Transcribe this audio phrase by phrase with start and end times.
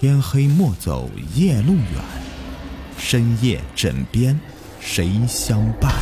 [0.00, 1.84] 天黑莫走夜路远，
[2.96, 4.38] 深夜枕边
[4.78, 5.92] 谁相伴？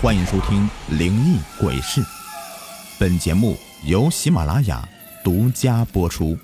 [0.00, 2.00] 欢迎收听《灵异鬼事》，
[3.00, 4.88] 本节目由喜马拉雅
[5.24, 6.38] 独家播出。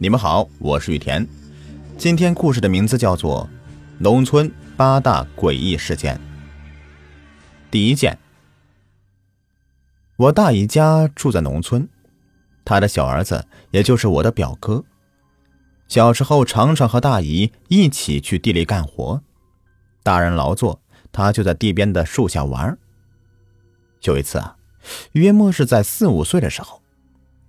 [0.00, 1.24] 你们好，我是雨田。
[1.96, 3.48] 今天故事的名字叫做
[3.98, 6.16] 《农村八大诡异事件》。
[7.70, 8.18] 第一件。
[10.22, 11.88] 我大姨家住在农村，
[12.64, 14.84] 他的小儿子也就是我的表哥，
[15.88, 19.20] 小时候常常和大姨一起去地里干活，
[20.04, 22.78] 大人劳作，他就在地边的树下玩。
[24.02, 24.56] 有一次啊，
[25.12, 26.80] 约莫是在四五岁的时候，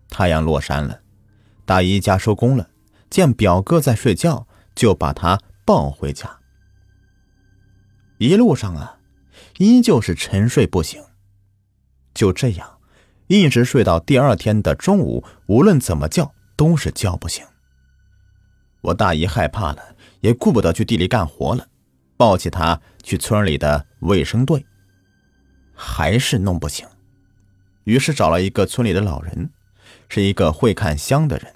[0.10, 1.02] 太阳落山了，
[1.66, 2.70] 大姨家收工了，
[3.08, 6.40] 见表哥在睡觉，就把他抱回家。
[8.18, 8.98] 一路上啊，
[9.60, 11.00] 依旧是沉睡不醒。
[12.14, 12.78] 就这样，
[13.28, 17.46] 一直睡到第二天的中午，无论怎么叫都是叫不醒。
[18.82, 21.68] 我大姨害怕了，也顾不得去地里干活了，
[22.18, 24.66] 抱起他去村里的卫生队，
[25.74, 26.86] 还是弄不醒。
[27.86, 29.52] 于是找了一个村里的老人，
[30.10, 31.54] 是一个会看香的人。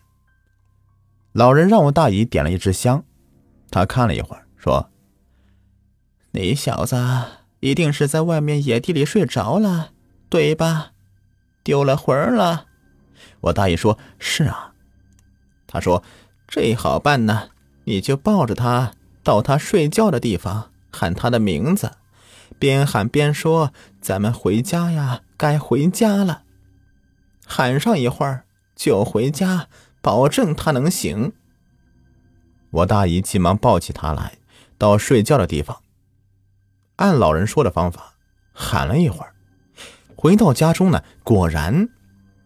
[1.34, 3.04] 老人让我大姨点了一支香，
[3.70, 4.89] 他看了一会儿，说
[6.32, 6.95] ：“你小子
[7.60, 9.92] 一定是在外面野地里睡着了。”
[10.30, 10.92] 对吧？
[11.64, 12.66] 丢了魂了。
[13.42, 14.73] 我大爷说：“是啊。”
[15.67, 16.03] 他说
[16.47, 17.50] ：“这好办呢，
[17.83, 21.92] 你就抱着他到他睡觉的地方，喊他的名字，
[22.58, 26.44] 边喊边说：‘咱们回家呀，该回家了。’
[27.45, 29.67] 喊上一会儿就回家，
[30.02, 31.33] 保证他能醒。”
[32.72, 34.38] 我大姨急忙抱起他来，
[34.78, 35.81] 到睡觉的地方，
[36.98, 38.14] 按老人说的方法
[38.53, 39.33] 喊了一会儿。
[40.18, 41.90] 回到家中呢，果然，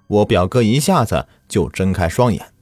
[0.07, 2.53] 我表哥一下子就睁开双眼。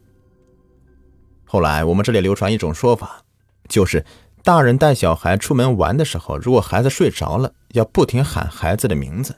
[1.46, 3.24] 后来我们这里流传一种说法，
[3.68, 4.06] 就是
[4.44, 9.36] 大人带小孩出门玩的时候，如果孩子睡着了，要不停喊孩子的名字，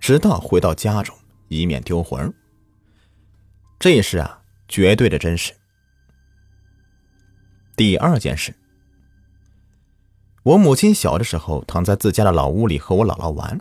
[0.00, 2.34] 直到回到家中，以免丢魂。
[3.78, 5.52] 这事啊，绝对的真实。
[7.76, 8.52] 第二件事，
[10.42, 13.60] 我母亲小的时候躺在自家的老屋里和我姥姥玩。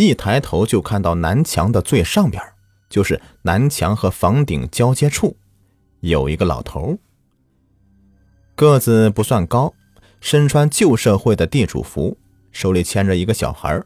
[0.00, 2.42] 一抬头就看到南墙的最上边，
[2.88, 5.36] 就是南墙和房顶交接处，
[6.00, 6.98] 有一个老头，
[8.54, 9.74] 个子不算高，
[10.18, 12.16] 身穿旧社会的地主服，
[12.50, 13.84] 手里牵着一个小孩，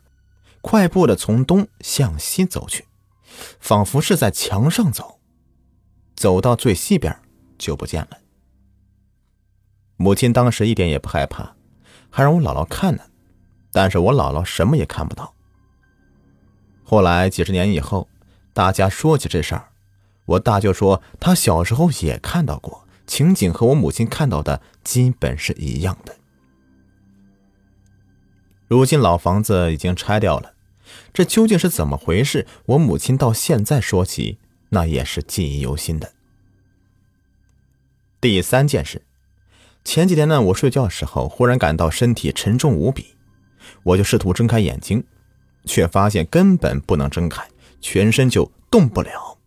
[0.61, 2.87] 快步的从东向西走去，
[3.59, 5.19] 仿佛是在墙上走，
[6.15, 7.13] 走到最西边
[7.59, 8.19] 就不见了。
[9.97, 11.57] 母亲当时一点也不害怕，
[12.09, 13.03] 还让我姥姥看呢，
[13.73, 15.35] 但是我姥姥什么也看不到。
[16.85, 18.09] 后来几十年以后，
[18.53, 19.69] 大家说起这事儿，
[20.27, 26.15] 我大舅说他小时候也看到过，情景和我母亲看到的基本是一样的。
[28.69, 30.55] 如今老房子已经拆掉了，
[31.13, 32.47] 这究竟是怎么回事？
[32.67, 34.39] 我母亲到现在说起，
[34.71, 36.13] 那也是记忆犹新的。
[38.21, 39.03] 第三件事，
[39.85, 43.15] 前几天呢，我睡觉的时候忽然感到身体沉重无比，
[43.83, 45.05] 我就试图睁开眼睛。
[45.65, 47.47] 却发现根本不能睁开，
[47.81, 49.39] 全身就动不了。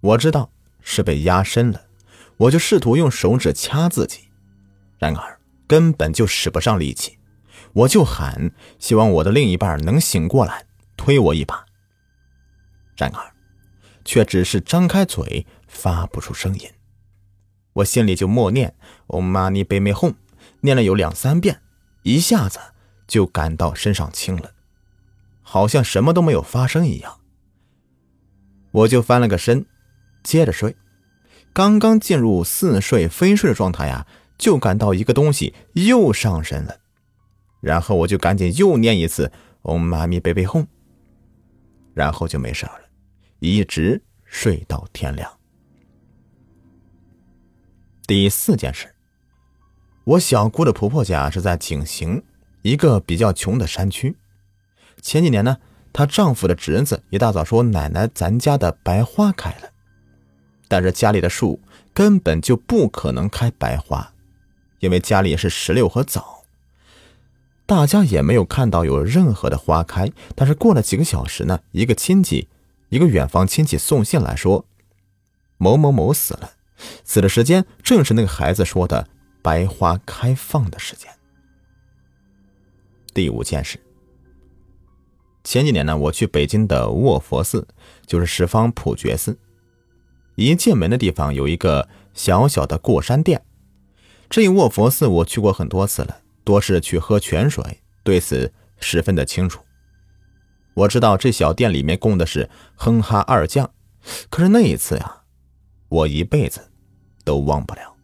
[0.00, 1.86] 我知道是被压身了，
[2.36, 4.28] 我就试图用手指掐自己，
[4.98, 7.18] 然而根本就使不上力气。
[7.72, 10.64] 我就喊，希望我的另一半能醒过来，
[10.96, 11.66] 推我一把。
[12.96, 13.34] 然而，
[14.04, 16.70] 却只是张开嘴，发不出声音。
[17.74, 18.74] 我心里就默念
[19.08, 20.14] “Om Mani p a m e Hum”，
[20.60, 21.60] 念了有两三遍，
[22.04, 22.58] 一下子
[23.06, 24.52] 就感到身上轻了。
[25.48, 27.20] 好像什么都没有发生一样，
[28.72, 29.64] 我就翻了个身，
[30.24, 30.74] 接着睡。
[31.52, 36.78] 刚刚进入似睡非睡的状态呀，就感到一个东西又上身了，
[37.60, 39.30] 然后我就赶紧又念一次
[39.62, 40.66] “Om 妈咪贝贝哄”，
[41.94, 42.80] 然后就没事了，
[43.38, 45.30] 一直睡到天亮。
[48.04, 48.92] 第四件事，
[50.02, 52.20] 我小姑的婆婆家是在景行，
[52.62, 54.16] 一个比较穷的山区。
[55.00, 55.58] 前几年呢，
[55.92, 59.70] 她丈夫的侄子一大早说：“奶奶，咱家的白花开了。”
[60.68, 61.60] 但是家里的树
[61.94, 64.12] 根本就不可能开白花，
[64.80, 66.44] 因为家里是石榴和枣。
[67.66, 70.10] 大家也没有看到有任何的花开。
[70.34, 72.48] 但是过了几个小时呢，一个亲戚，
[72.88, 74.66] 一个远房亲戚送信来说
[75.58, 76.52] ：“某某某死了，
[77.04, 79.08] 死的时间正是那个孩子说的
[79.42, 81.10] 白花开放的时间。”
[83.14, 83.80] 第五件事。
[85.46, 87.68] 前几年呢，我去北京的卧佛寺，
[88.04, 89.38] 就是十方普觉寺。
[90.34, 93.44] 一进门的地方有一个小小的过山殿。
[94.28, 99.62] 这卧佛寺我去过很多次了，多是去喝泉水，对此十分的清楚。
[100.74, 103.70] 我知道这小店里面供的是哼哈二将，
[104.28, 105.22] 可是那一次呀，
[105.88, 106.72] 我一辈子
[107.24, 107.94] 都忘不了。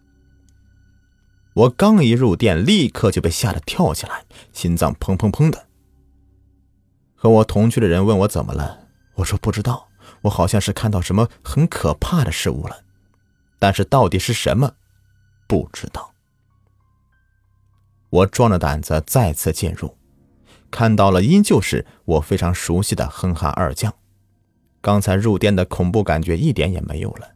[1.55, 5.67] 我刚一入店，立刻就被吓得跳起来，心脏砰砰砰的。
[7.23, 9.87] 和我同去的人问我怎么了，我说不知道，
[10.23, 12.83] 我好像是看到什么很可怕的事物了，
[13.61, 14.73] 但是到底是什么，
[15.47, 16.15] 不知道。
[18.11, 19.97] 我壮着胆子再次进入。
[20.69, 23.95] 看到了，依旧是我非常熟悉的哼哈二将。
[24.81, 27.35] 刚才入店的恐怖感觉一点也没有了。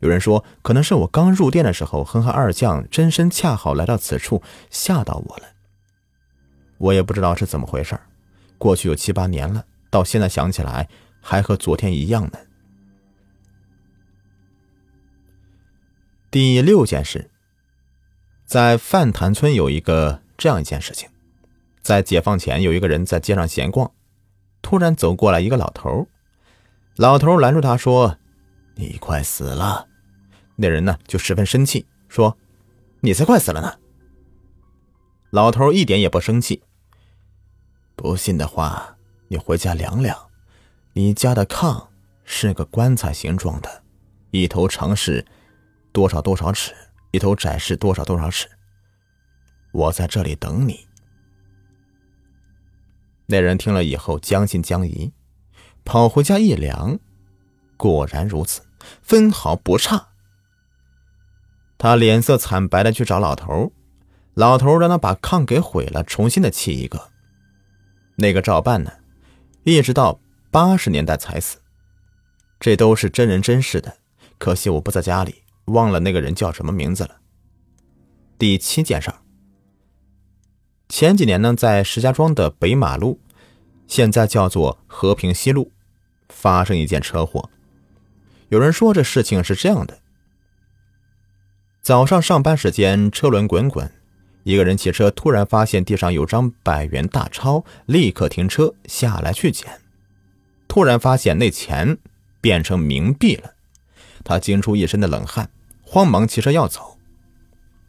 [0.00, 5.44] 有人说，可能是我刚入店的时候，哼哈二将真身恰好来到此处，吓到我了。
[6.76, 7.98] 我也不知道是怎么回事
[8.58, 10.88] 过去有七八年了，到现在想起来
[11.20, 12.38] 还和昨天一样呢。
[16.30, 17.30] 第六件事，
[18.44, 21.08] 在范潭村有一个这样一件事情。
[21.82, 23.92] 在解放前，有一个人在街上闲逛，
[24.60, 26.08] 突然走过来一个老头。
[26.96, 28.18] 老头拦住他说
[28.74, 29.86] ：“你快死了。”
[30.56, 32.36] 那人呢就十分生气，说
[33.00, 33.78] ：“你才快死了呢。”
[35.30, 36.62] 老头一点也不生气。
[37.96, 38.96] 不信的话，
[39.28, 40.28] 你回家量量，
[40.92, 41.88] 你家的炕
[42.24, 43.82] 是个棺材形状的，
[44.30, 45.24] 一头长是
[45.92, 46.74] 多少多少尺，
[47.10, 48.46] 一头窄是多少多少尺。
[49.72, 50.86] 我在这里等你。
[53.26, 55.12] 那人听了以后将信将疑，
[55.82, 56.98] 跑回家一量，
[57.78, 58.60] 果然如此，
[59.02, 60.08] 分毫不差。
[61.78, 63.72] 他脸色惨白的去找老头，
[64.34, 67.10] 老头让他把炕给毁了，重新的砌一个。
[68.16, 68.92] 那个照办呢，
[69.64, 70.20] 一直到
[70.50, 71.58] 八十年代才死。
[72.58, 73.98] 这都是真人真事的，
[74.38, 77.20] 可惜我不在家里，忘了那个人叫什么名字了。
[78.38, 79.18] 第七件事儿。
[80.88, 83.20] 前几年呢，在石家庄的北马路，
[83.86, 85.72] 现在叫做和平西路，
[86.28, 87.50] 发生一件车祸。
[88.48, 89.98] 有人说这事情是这样的：
[91.82, 93.92] 早上上班时间，车轮滚滚，
[94.46, 99.68] 一个人骑车突然发现地上有张百元大钞，立刻停车下来去捡。
[100.68, 101.98] 突然发现那钱
[102.40, 103.54] 变成冥币了，
[104.22, 105.50] 他惊出一身的冷汗，
[105.82, 106.96] 慌忙骑车要走。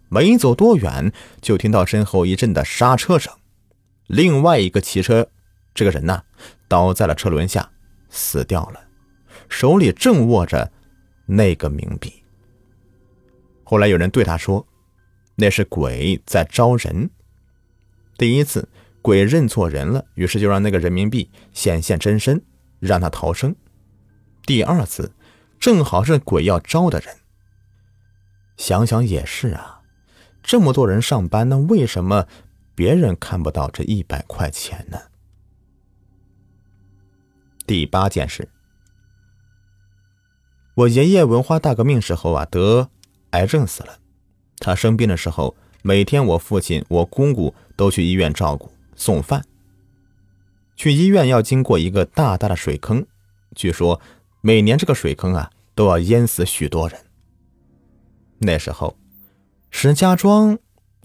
[0.10, 1.14] 没走多远，
[1.44, 3.32] 就听到身后一阵的刹车声。
[4.08, 5.30] 另外一个骑车
[5.76, 6.24] 这个人呢，
[6.68, 7.70] 倒在了车轮下，
[8.10, 8.82] 死掉了，
[9.48, 10.72] 手里正握着
[11.28, 12.12] 那个冥币。
[13.64, 14.66] 后来有人对他说
[15.38, 17.10] ：“那是鬼在招人。”
[18.20, 18.68] 第一次，
[19.02, 22.44] 鬼认错人了，于是就让那个人民币显现真身，
[22.80, 23.56] 让他逃生。
[24.46, 25.14] 第二次，
[25.60, 27.16] 正好是鬼要招的人。
[28.58, 29.82] 想想也是啊。
[30.44, 32.26] 这么多人上班，那为什么
[32.74, 34.98] 别人看不到这一百块钱呢？
[37.66, 38.48] 第八件事，
[40.74, 42.90] 我爷爷文化大革命时候啊得
[43.32, 44.00] 癌症死了，
[44.60, 49.46] 他生病的时候，每天我父亲、我姑姑都去医院照顾送饭。
[50.76, 53.06] 去医院要经过一个大大的水坑，
[53.56, 54.00] 据说
[54.42, 57.00] 每年这个水坑啊都要淹死许多人。
[58.40, 58.96] 那时候。
[59.70, 60.58] 石家庄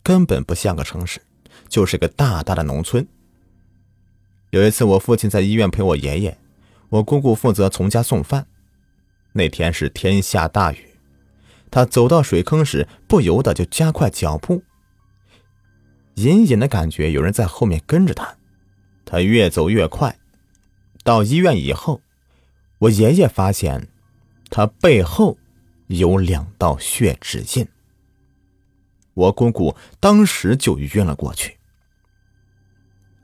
[0.04, 1.21] 根本不像个城市，
[1.68, 3.06] 就是个大大的农村。
[4.50, 6.38] 有一次，我父亲在医院陪我爷爷，
[6.88, 8.47] 我姑姑负责从家送饭。
[9.32, 10.91] 那天是天下大雨，
[11.72, 14.62] 他走到水坑时，不由得就加快脚步，
[16.14, 18.36] 隐隐的感觉有人在后面跟着他。
[19.04, 20.16] 他越走越快，
[21.02, 22.00] 到医院以后，
[22.78, 23.88] 我爷爷发现
[24.50, 25.36] 他背后
[25.86, 27.66] 有两道血指印。
[29.14, 31.58] 我姑姑当时就晕了过去。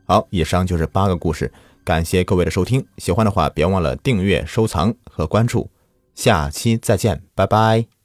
[0.05, 1.51] 好，以上就是八个故事，
[1.83, 2.85] 感谢各位的收听。
[2.97, 5.69] 喜欢的话，别忘了订阅、收藏和关注。
[6.15, 7.98] 下期再见，拜拜。